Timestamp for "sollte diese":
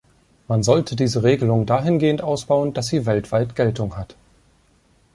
0.63-1.21